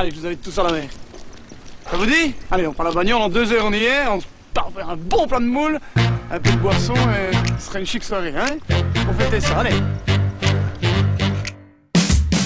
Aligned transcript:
Allez, 0.00 0.12
je 0.12 0.20
vous 0.20 0.26
invite 0.26 0.42
tous 0.42 0.56
à 0.60 0.62
la 0.62 0.70
mer. 0.70 0.88
Ça 1.90 1.96
vous 1.96 2.06
dit 2.06 2.32
Allez, 2.52 2.68
on 2.68 2.72
prend 2.72 2.84
la 2.84 2.92
bagnole, 2.92 3.20
en 3.20 3.28
deux 3.28 3.52
heures 3.52 3.64
on 3.66 3.72
y 3.72 3.82
est, 3.82 4.06
on 4.06 4.20
part 4.54 4.70
faire 4.72 4.88
un 4.90 4.96
bon 4.96 5.26
plat 5.26 5.40
de 5.40 5.44
moules, 5.44 5.80
un 6.30 6.38
peu 6.38 6.52
de 6.52 6.56
boisson 6.58 6.94
et 6.94 7.34
ce 7.58 7.66
sera 7.66 7.80
une 7.80 7.86
chic 7.86 8.04
soirée, 8.04 8.32
hein 8.38 8.58
On 8.70 9.12
fêter 9.14 9.40
ça, 9.40 9.58
allez 9.58 9.74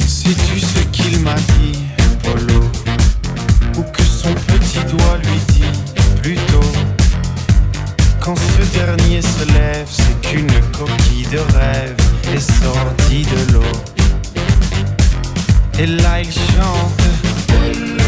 Sais-tu 0.07 0.61
ce 0.61 0.83
qu'il 0.93 1.21
m'a 1.21 1.35
dit, 1.35 1.79
Polo 2.23 2.63
Ou 3.77 3.83
que 3.83 4.03
son 4.03 4.33
petit 4.33 4.83
doigt 4.87 5.19
lui 5.19 5.39
dit 5.49 6.23
plutôt? 6.23 6.73
Quand 8.19 8.35
ce 8.35 8.79
dernier 8.79 9.21
se 9.21 9.45
lève, 9.53 9.87
c'est 9.91 10.19
qu'une 10.27 10.47
coquille 10.71 11.27
de 11.27 11.41
rêve 11.55 11.97
est 12.35 12.41
sortie 12.41 13.27
de 13.27 13.53
l'eau. 13.53 13.73
Et 15.79 15.85
là 15.85 16.23
il 16.23 16.33
chante. 16.33 17.02
Thank 17.53 17.77
you. 17.77 18.02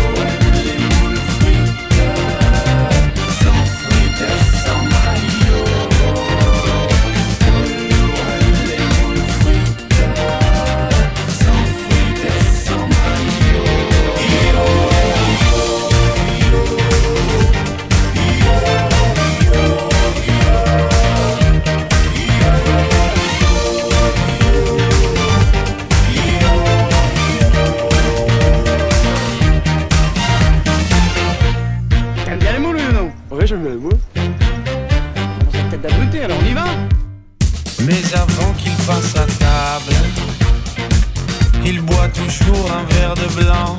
Mais 37.86 38.14
avant 38.14 38.52
qu'il 38.54 38.72
passe 38.86 39.14
à 39.14 39.26
table, 39.26 39.94
il 41.66 41.80
boit 41.82 42.08
toujours 42.08 42.70
un 42.72 42.84
verre 42.94 43.14
de 43.14 43.26
blanc 43.34 43.76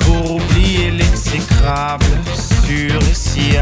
pour 0.00 0.36
oublier 0.36 0.90
l'exécrable, 0.90 2.04
sûr 2.66 3.00
et 3.10 3.14
si 3.14 3.56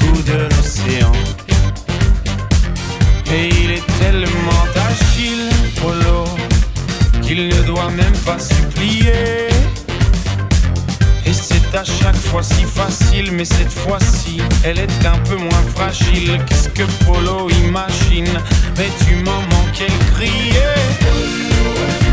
goût 0.00 0.22
de 0.22 0.48
l'océan. 0.56 1.12
Et 3.30 3.48
il 3.62 3.70
est 3.72 3.86
tellement 3.98 4.64
agile, 4.88 5.50
Polo, 5.82 6.24
qu'il 7.20 7.48
ne 7.48 7.62
doit 7.62 7.90
même 7.90 8.16
pas 8.24 8.38
supplier. 8.38 9.53
À 11.76 11.82
chaque 11.82 12.14
fois 12.14 12.42
si 12.44 12.62
facile, 12.62 13.32
mais 13.32 13.44
cette 13.44 13.72
fois-ci, 13.72 14.40
elle 14.62 14.78
est 14.78 15.06
un 15.06 15.18
peu 15.28 15.34
moins 15.34 15.64
fragile. 15.74 16.40
Qu'est-ce 16.46 16.68
que 16.68 16.84
Polo 17.04 17.50
imagine? 17.50 18.28
Mais 18.78 18.88
tu 19.04 19.16
m'en 19.16 19.40
manquais 19.40 19.88
le 19.88 20.14
crier. 20.14 22.03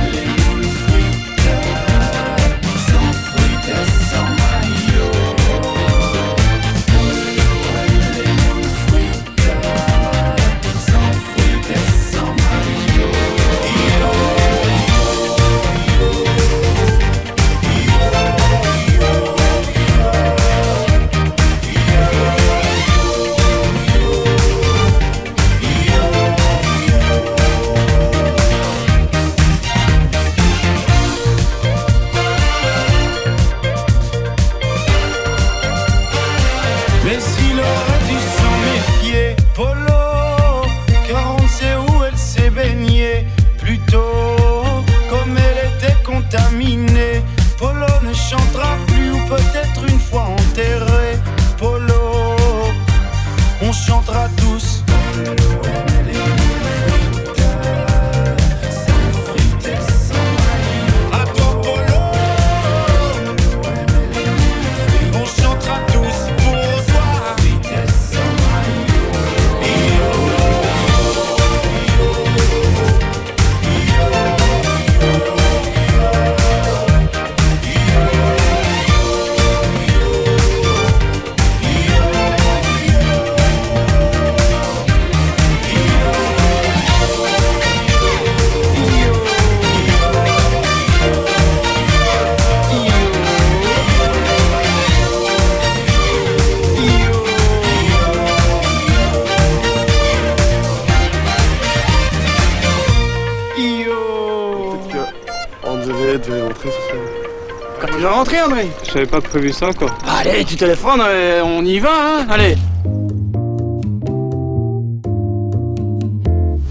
J'avais 108.93 109.05
pas 109.05 109.21
prévu 109.21 109.53
ça, 109.53 109.71
quoi. 109.71 109.89
Allez, 110.05 110.43
tu 110.43 110.57
téléphones, 110.57 111.01
euh, 111.01 111.41
on 111.45 111.63
y 111.63 111.79
va, 111.79 111.91
hein 111.93 112.27
Allez 112.29 112.57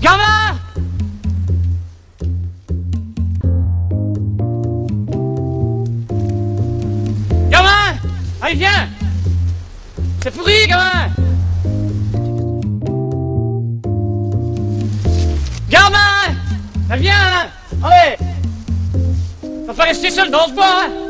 Gamin 0.02 0.58
Gamin 7.48 7.68
Allez, 8.42 8.54
viens 8.54 8.88
C'est 10.22 10.34
pourri, 10.34 10.66
gamin 10.68 11.08
Gamin 15.70 16.98
viens, 16.98 17.14
Allez 17.82 18.16
Va 19.66 19.72
pas 19.72 19.84
rester 19.84 20.10
seul 20.10 20.30
dans 20.30 20.46
ce 20.48 20.52
bois, 20.52 20.84
hein 20.84 21.09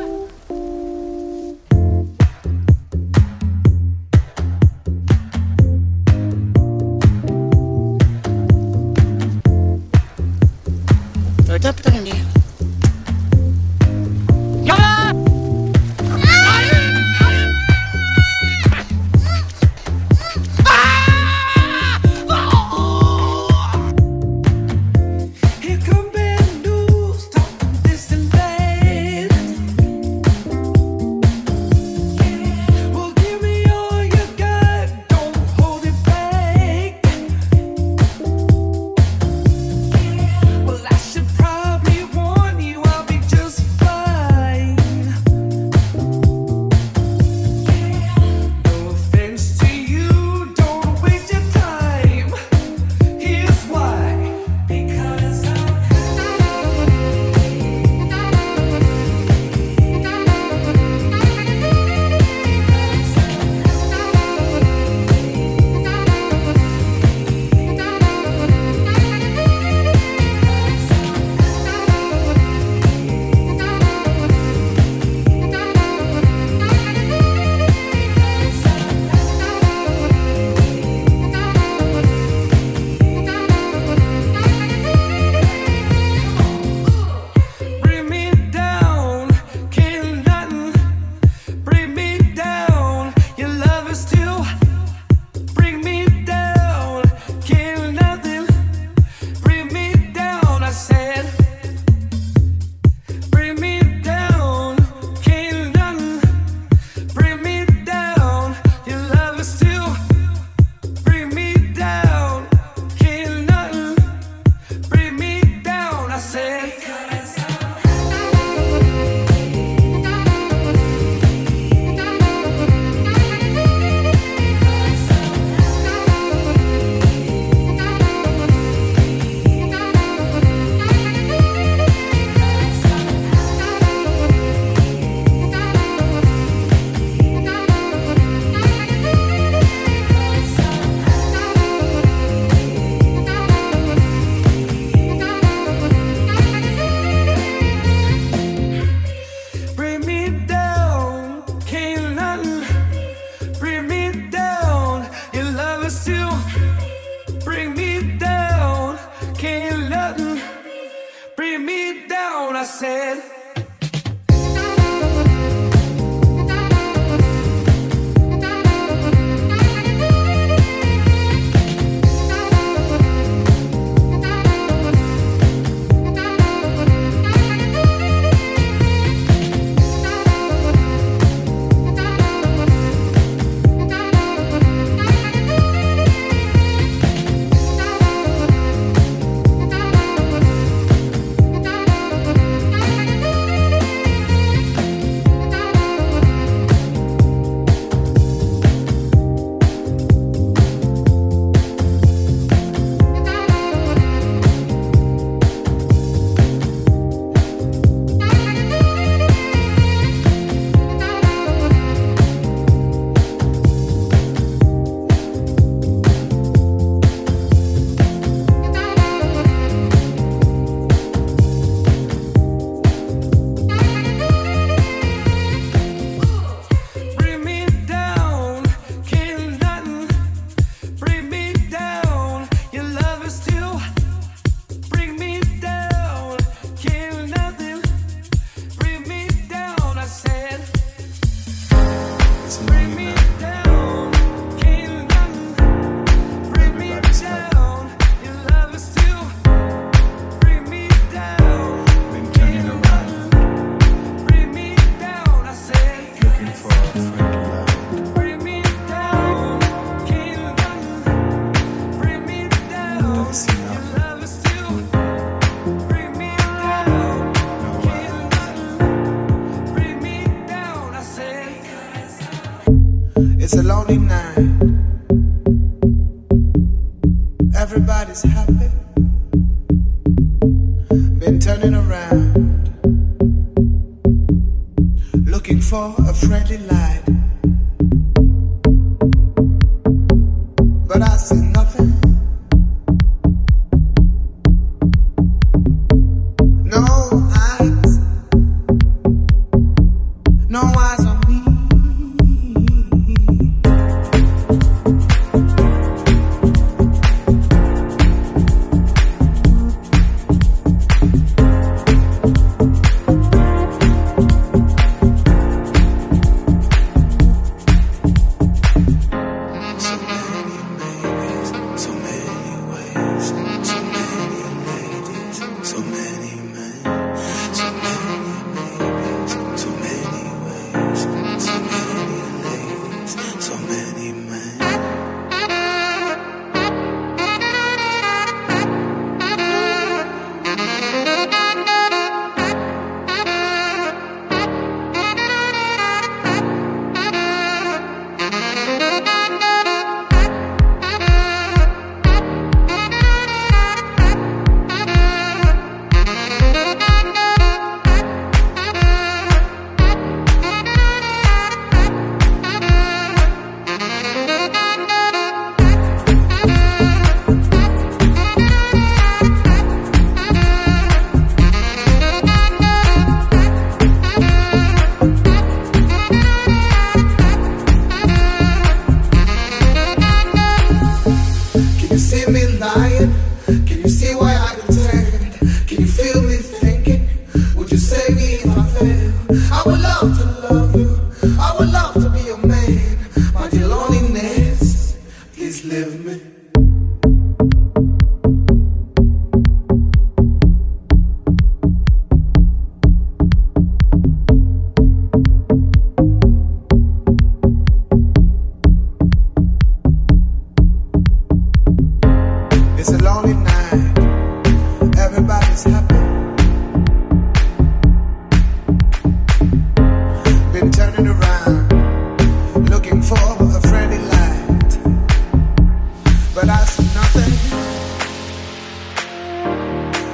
lonely 273.62 274.09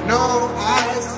No 0.07 0.15
eyes. 0.55 1.16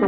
He 0.00 0.06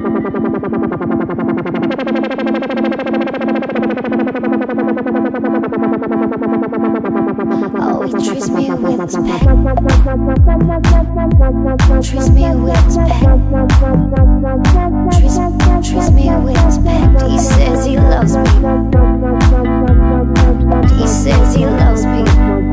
says 21.06 21.54
he 21.54 21.66
loves 21.66 22.06
me. 22.06 22.71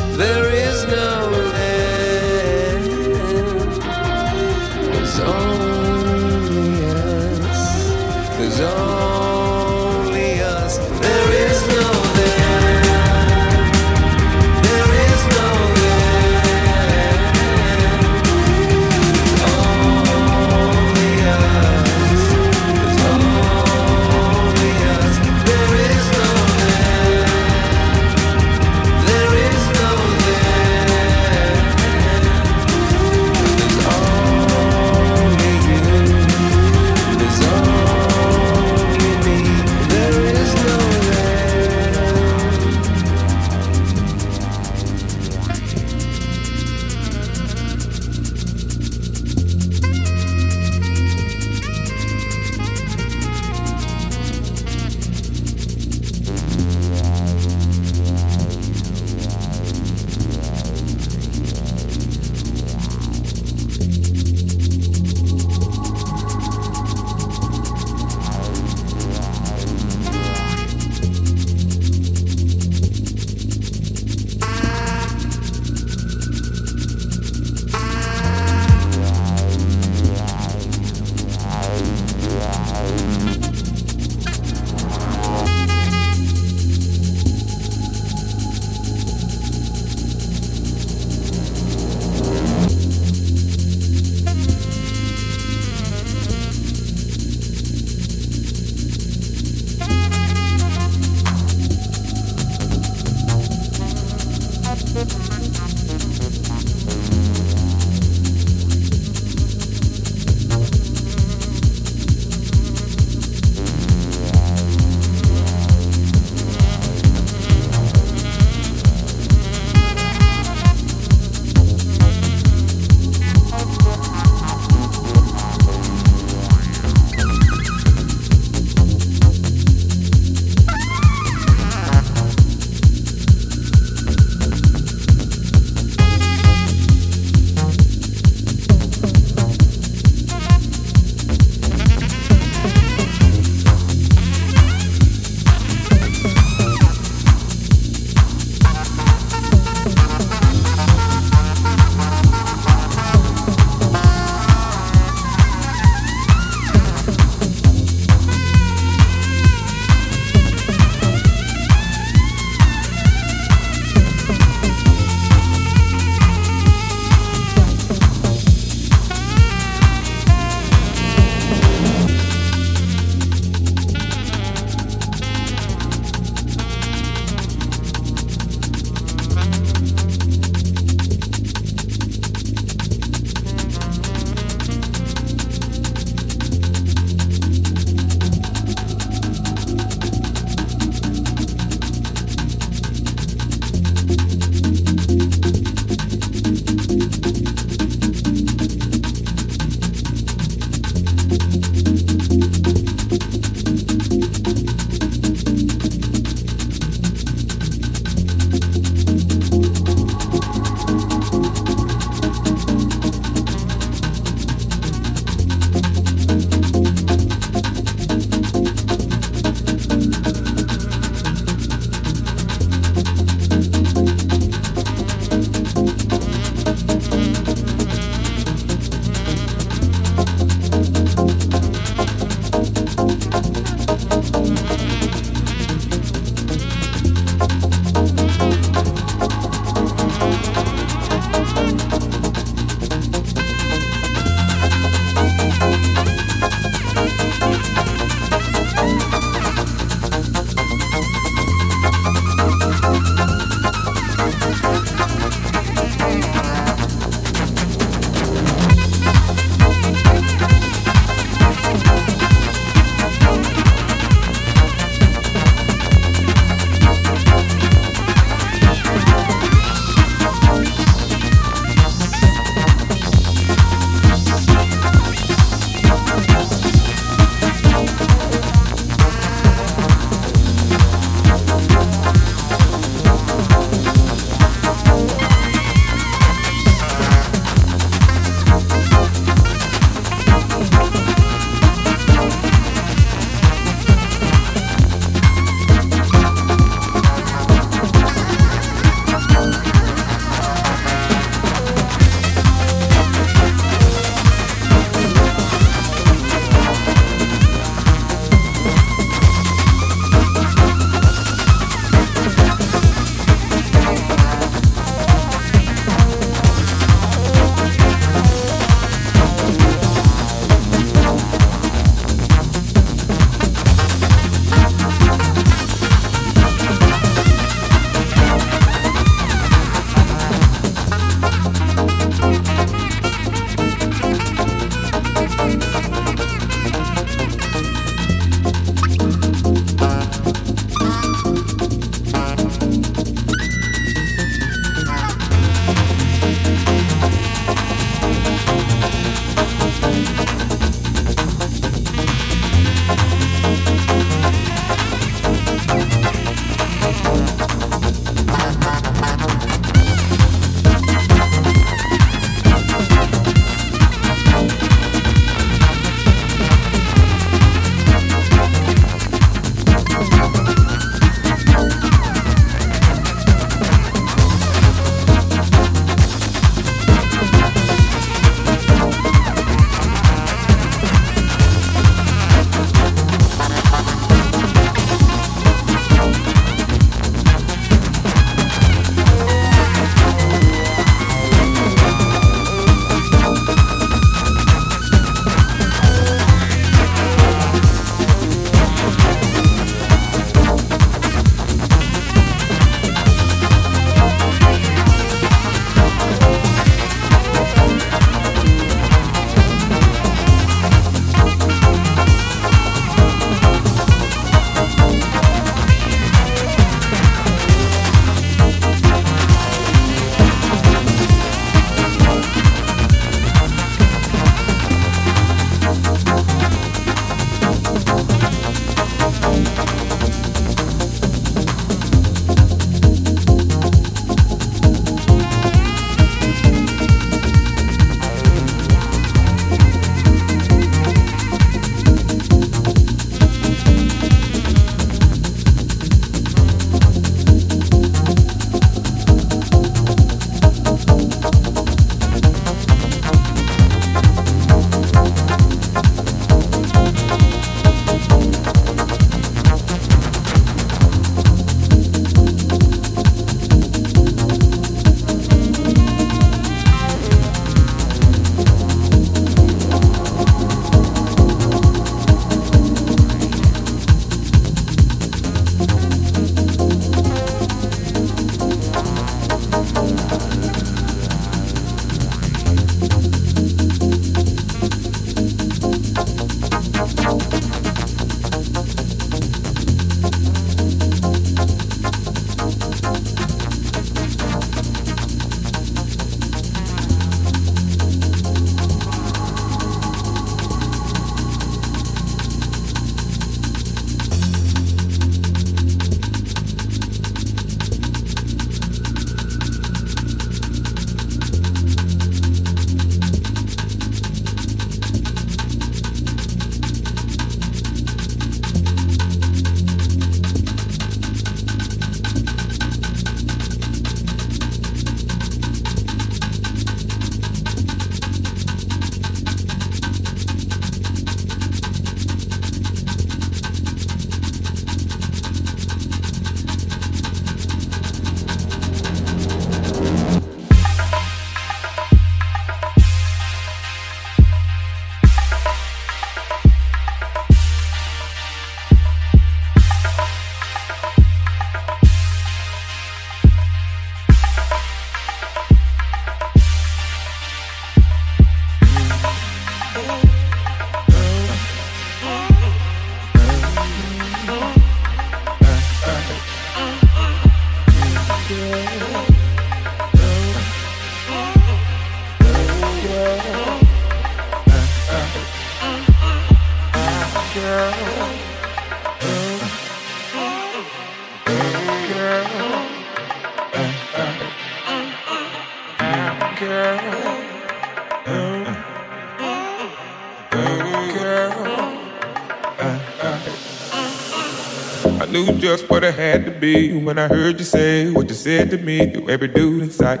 Knew 595.26 595.38
just 595.38 595.68
what 595.68 595.84
I 595.84 595.90
had 595.90 596.24
to 596.26 596.30
be 596.30 596.72
when 596.72 596.98
I 596.98 597.08
heard 597.08 597.38
you 597.38 597.44
say 597.44 597.90
what 597.90 598.08
you 598.08 598.14
said 598.14 598.50
to 598.50 598.58
me 598.58 598.90
to 598.92 599.08
every 599.08 599.28
dude 599.28 599.62
in 599.62 599.70
sight. 599.70 600.00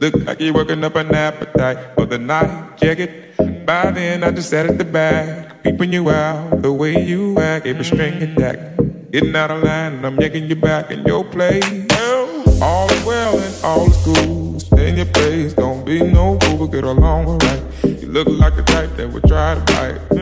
Look 0.00 0.14
like 0.26 0.40
you're 0.40 0.54
working 0.54 0.84
up 0.84 0.96
an 0.96 1.14
appetite 1.14 1.94
for 1.94 2.06
the 2.06 2.18
night, 2.18 2.82
it. 2.82 3.66
By 3.66 3.90
then 3.90 4.22
I 4.22 4.30
just 4.30 4.50
sat 4.50 4.66
at 4.66 4.78
the 4.78 4.84
back, 4.84 5.62
peeping 5.62 5.92
you 5.92 6.10
out 6.10 6.62
the 6.62 6.72
way 6.72 7.04
you 7.04 7.38
act, 7.38 7.66
a 7.66 7.84
string 7.84 8.22
attack. 8.22 8.76
Getting 9.10 9.34
out 9.34 9.50
of 9.50 9.62
line 9.62 9.94
and 9.94 10.06
I'm 10.06 10.20
yanking 10.20 10.48
you 10.48 10.56
back 10.56 10.90
in 10.90 11.04
your 11.04 11.24
place. 11.24 11.64
All 12.60 12.90
is 12.90 13.04
well 13.04 13.38
and 13.38 13.64
all 13.64 13.86
is 13.86 13.96
cool. 14.04 14.60
Stay 14.60 14.90
in 14.90 14.96
your 14.96 15.06
place, 15.06 15.54
don't 15.54 15.84
be 15.84 16.00
no 16.02 16.38
fool, 16.40 16.68
get 16.68 16.84
along 16.84 17.26
alright. 17.26 17.62
You 17.84 18.08
look 18.08 18.28
like 18.28 18.56
the 18.56 18.62
type 18.62 18.96
that 18.96 19.10
would 19.10 19.24
try 19.24 19.54
to 19.54 19.60
bite. 19.60 20.16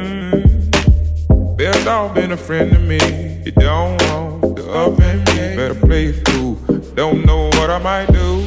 Best 1.65 1.87
off 1.87 2.15
been 2.15 2.31
a 2.31 2.37
friend 2.37 2.71
to 2.73 2.79
me. 2.79 2.99
You 3.47 3.53
don't 3.53 3.97
want 4.03 4.57
to 4.59 4.71
offend 4.71 5.21
me. 5.29 5.57
Better 5.57 5.75
play 5.75 6.09
it 6.09 6.23
cool. 6.27 6.57
Don't 6.95 7.25
know 7.25 7.47
what 7.47 7.71
I 7.71 7.79
might 7.79 8.13
do. 8.13 8.47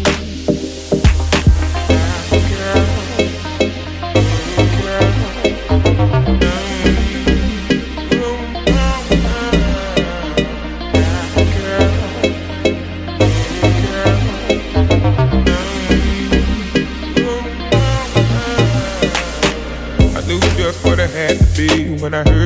When 21.99 22.13
I 22.13 22.23
heard 22.23 22.36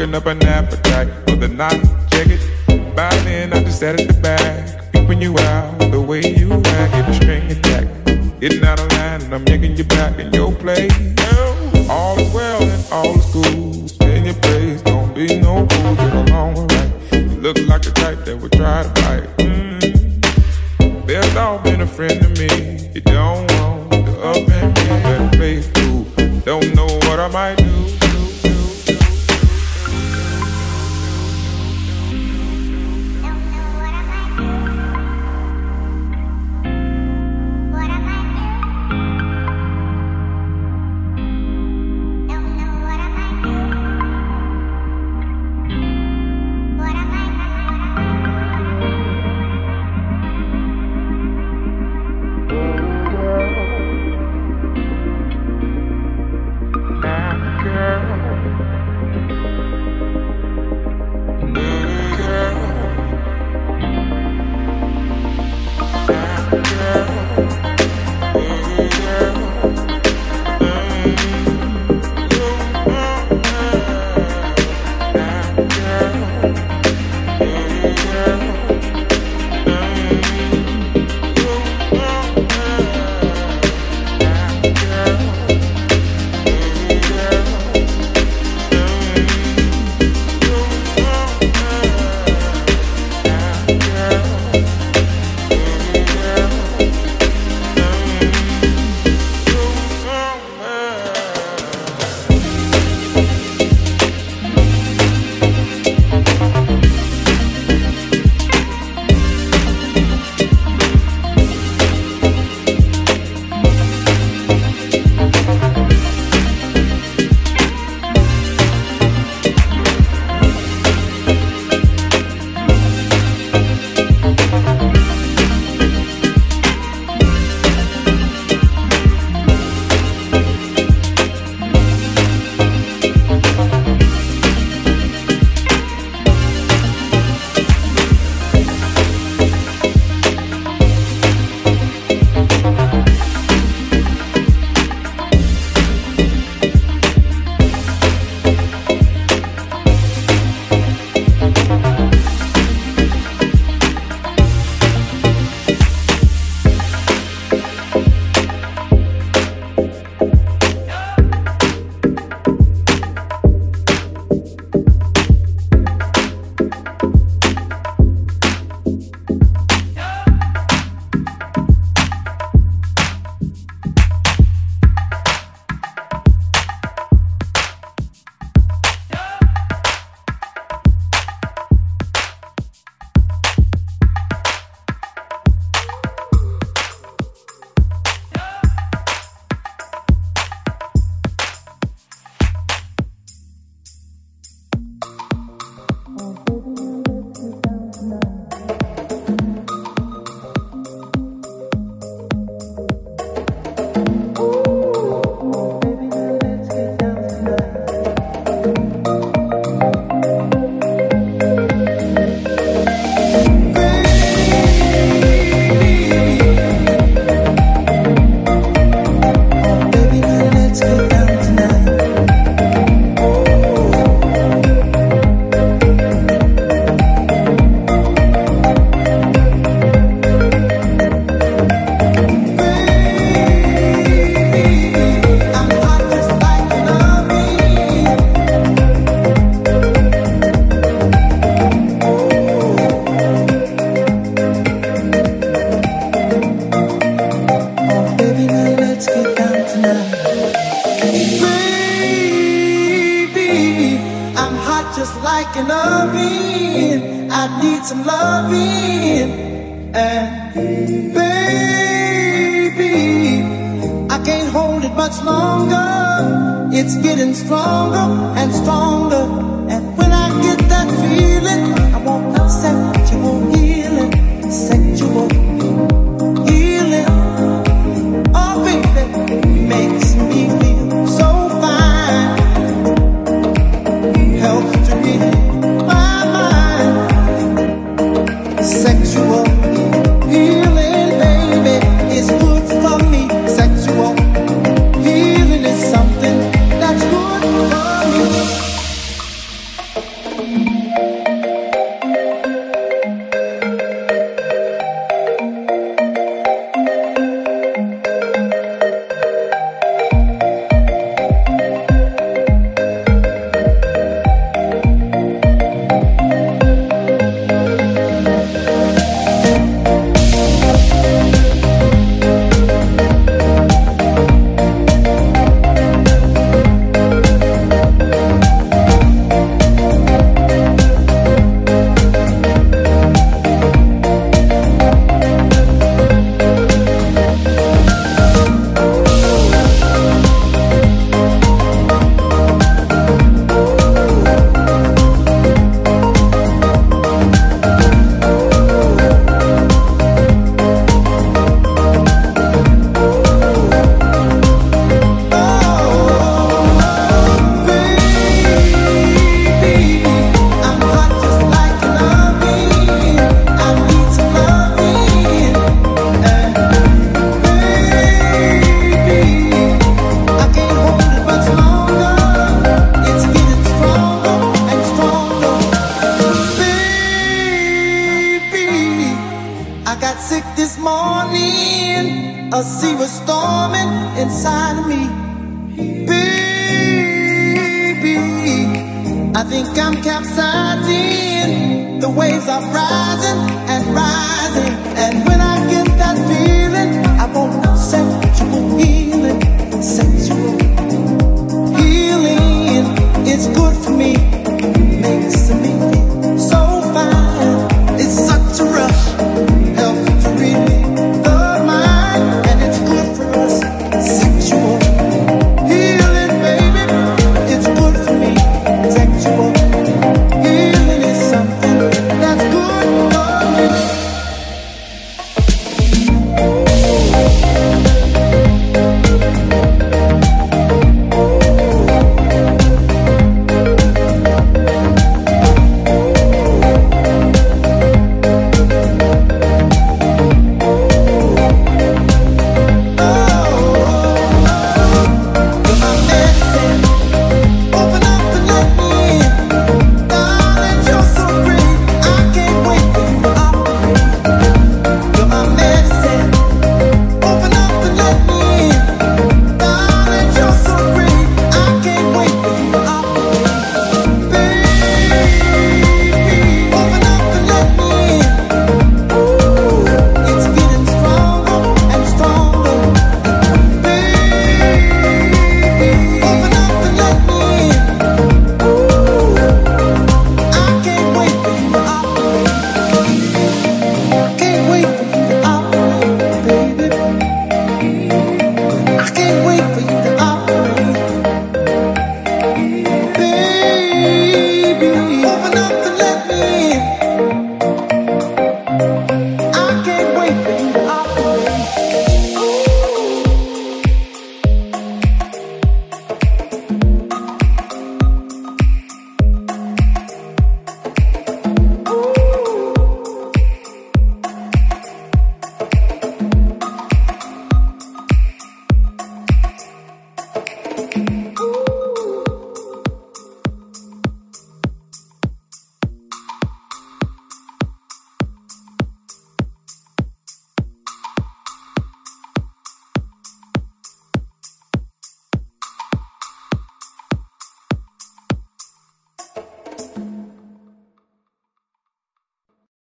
working 0.00 0.14
up 0.14 0.24
an 0.24 0.42
appetite 0.44 1.08
for 1.28 1.36
the 1.36 1.48
night. 1.48 1.82
Check 2.10 2.28
it. 2.28 2.96
By 2.96 3.10
then 3.24 3.52
I 3.52 3.62
just 3.62 3.80
sat 3.80 4.00
at 4.00 4.19